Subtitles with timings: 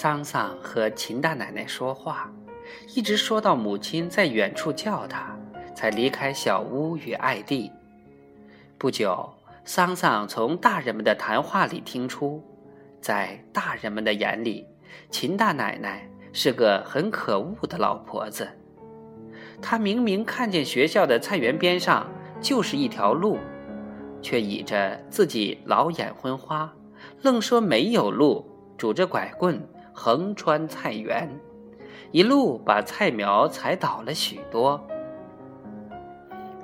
[0.00, 2.32] 桑桑和秦大奶奶说话，
[2.94, 5.36] 一直说到母亲在远处叫他，
[5.74, 7.68] 才离开小屋与艾蒂。
[8.78, 9.28] 不久，
[9.64, 12.40] 桑桑从大人们的谈话里听出，
[13.00, 14.64] 在大人们的眼里，
[15.10, 18.46] 秦大奶奶是个很可恶的老婆子。
[19.60, 22.08] 她明明看见学校的菜园边上
[22.40, 23.36] 就是一条路，
[24.22, 26.72] 却倚着自己老眼昏花，
[27.20, 28.46] 愣说没有路，
[28.76, 29.60] 拄着拐棍
[29.98, 31.28] 横穿菜园，
[32.12, 34.80] 一路把菜苗踩倒了许多。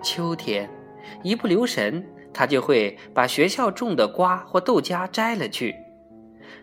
[0.00, 0.70] 秋天。
[1.22, 2.02] 一不留神，
[2.32, 5.74] 他就会把学校种的瓜或豆荚摘了去，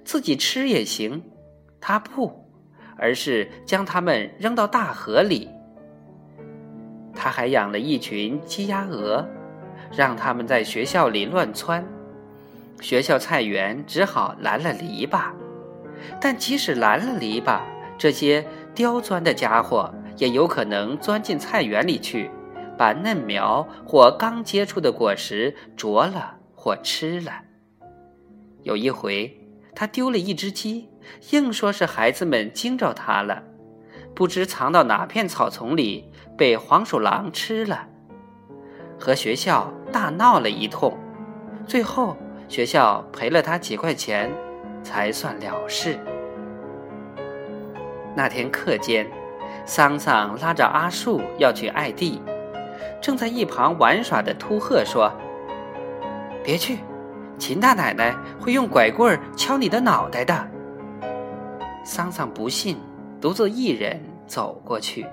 [0.04, 1.22] 自己吃也行。
[1.80, 2.50] 他不，
[2.98, 5.48] 而是将它们扔到大河里。
[7.14, 9.28] 他还养了一群鸡鸭鹅，
[9.92, 11.86] 让它们在学校里乱窜。
[12.80, 15.32] 学校菜园只好拦了篱笆，
[16.20, 17.62] 但即使拦了篱笆，
[17.98, 22.30] 这些刁钻的家伙也有可能钻进菜园里去。
[22.77, 27.44] 把嫩苗或刚结出的果实啄了或吃了。
[28.63, 29.40] 有一回，
[29.76, 30.90] 他丢了一只鸡，
[31.29, 33.44] 硬说是孩子们惊着他了，
[34.16, 37.88] 不知藏到哪片草丛里，被黄鼠狼吃了。
[38.99, 40.98] 和学校大闹了一通，
[41.68, 44.32] 最后学校赔了他几块钱，
[44.84, 45.99] 才算了事。
[48.15, 49.10] 那天课间，
[49.65, 52.21] 桑桑拉着阿树要去艾地。
[53.01, 55.12] 正在一旁玩耍的秃鹤说
[56.43, 56.79] ：“别去，
[57.38, 60.48] 秦大奶奶会用拐棍敲你的脑袋的。”
[61.84, 62.77] 桑桑不信，
[63.20, 65.06] 独自一人走过去。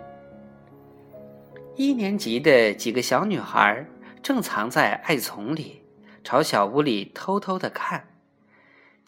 [1.77, 3.86] 一年级的几个小女孩
[4.22, 5.82] 正藏在艾丛里，
[6.25, 8.05] 朝小屋里偷偷的看，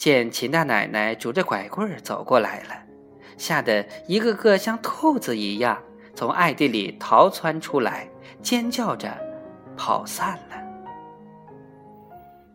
[0.01, 2.75] 见秦大奶奶拄着拐棍走过来了，
[3.37, 5.79] 吓得一个个像兔子一样
[6.15, 8.09] 从艾地里逃窜出来。
[8.41, 9.15] 尖叫着
[9.77, 10.57] 跑散了。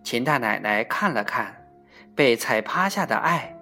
[0.03, 1.55] 秦大奶奶看了看
[2.15, 3.55] 被踩趴下的爱，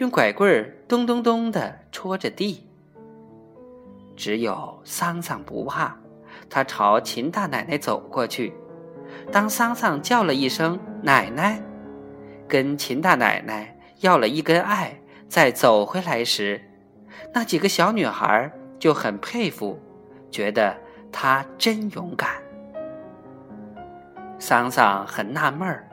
[0.00, 2.66] 用拐棍咚咚咚的戳着地。
[4.16, 5.96] 只有桑桑不怕，
[6.50, 8.52] 他朝秦大奶奶走过去。
[9.30, 11.62] 当桑桑叫了一声“奶奶”，
[12.52, 16.60] 跟秦大奶奶要了一根艾，再走回来时，
[17.32, 19.80] 那几个小女孩就很佩服，
[20.30, 20.76] 觉得。
[21.10, 22.30] 她真勇敢。
[24.38, 25.88] 桑桑很纳闷儿，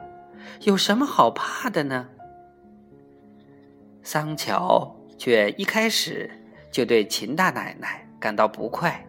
[0.60, 2.08] 有什么好怕的呢？
[4.02, 6.30] 桑乔却一开始
[6.70, 9.06] 就对秦大奶奶感到不快。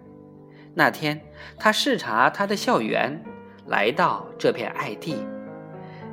[0.74, 1.20] 那天
[1.58, 3.22] 他视察他的校园，
[3.66, 5.26] 来到这片艾地，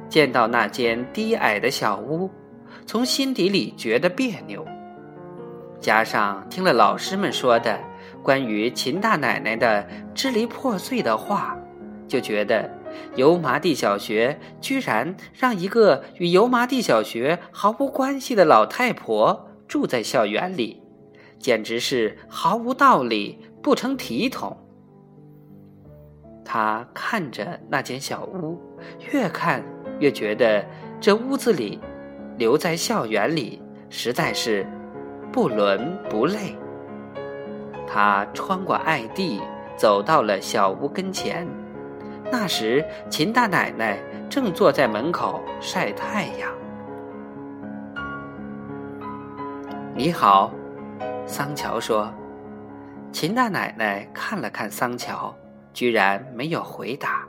[0.08, 2.30] 见到那间低矮的小屋，
[2.86, 4.66] 从心底里觉得别扭。
[5.80, 7.78] 加上听了老师们说的。
[8.20, 11.56] 关于秦大奶奶的支离破碎的话，
[12.06, 12.68] 就觉得
[13.14, 20.82] 油麻地小学居然让一个与油麻地小学毫无关系的老太婆住在校园里，
[21.38, 24.54] 简直是毫无道理，不成体统。
[26.44, 28.60] 他看着那间小屋，
[29.12, 29.64] 越看
[29.98, 30.64] 越觉得
[31.00, 31.80] 这屋子里
[32.36, 33.60] 留在校园里
[33.90, 34.66] 实在是
[35.32, 36.56] 不伦不类。
[37.86, 39.40] 他穿过艾地，
[39.76, 41.46] 走到了小屋跟前。
[42.30, 43.98] 那时，秦大奶奶
[44.28, 46.50] 正坐在门口晒太阳。
[49.94, 50.52] 你好，
[51.26, 52.12] 桑乔说。
[53.10, 55.34] 秦大奶奶看了看桑乔，
[55.72, 57.27] 居然没有回答。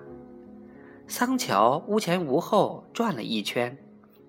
[1.10, 3.76] 桑乔屋前屋后转了一圈，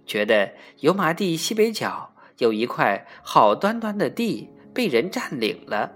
[0.06, 5.92] 觉得油麻地西北角有一块好端端的地被人占领了。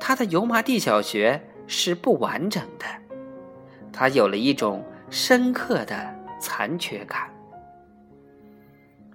[0.00, 2.86] 他的油麻地小学是不完整的，
[3.92, 7.30] 他有了一种深刻的残缺感。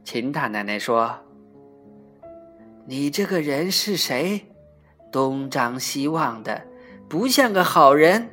[0.03, 1.18] 秦大奶奶说
[2.86, 4.45] ：“你这个人是谁？
[5.12, 6.62] 东张西望的，
[7.09, 8.30] 不像个好人。”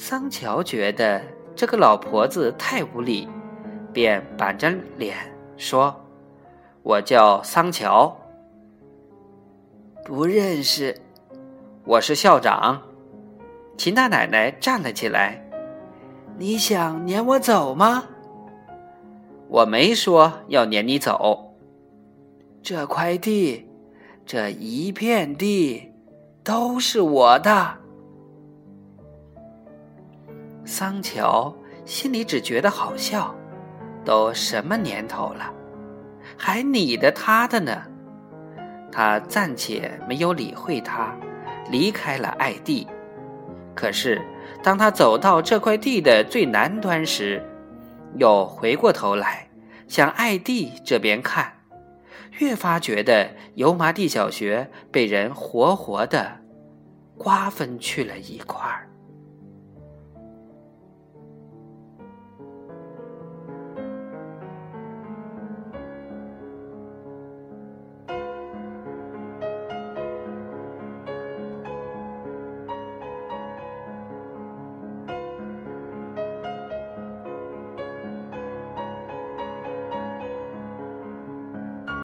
[0.00, 1.20] 桑乔觉得
[1.56, 3.28] 这个老婆子太无礼，
[3.92, 5.16] 便板着脸
[5.56, 5.92] 说
[6.84, 8.16] ：“我叫桑乔。”
[10.06, 10.96] 不认识，
[11.84, 12.80] 我是校长。
[13.76, 15.44] 秦大奶奶站了起来。
[16.38, 18.04] 你想撵我走吗？
[19.48, 21.56] 我没说要撵你走。
[22.62, 23.68] 这块地，
[24.24, 25.92] 这一片地，
[26.44, 27.78] 都是我的。
[30.68, 31.56] 桑乔
[31.86, 33.34] 心里只觉得好笑。
[34.04, 35.50] 都什么年头了，
[36.36, 37.82] 还你的他的呢。
[38.92, 41.16] 他暂且没有理会他，
[41.70, 42.86] 离开了艾地。
[43.74, 44.20] 可是，
[44.62, 47.42] 当他走到这块地的最南端时，
[48.16, 49.48] 又回过头来
[49.88, 51.52] 向艾地这边看，
[52.38, 56.40] 越发觉得油麻地小学被人活活的
[57.16, 58.87] 瓜分去了一块儿。